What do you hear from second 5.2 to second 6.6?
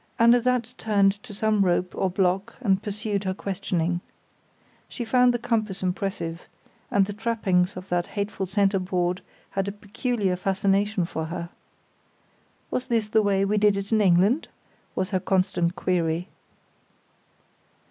the compass impressive,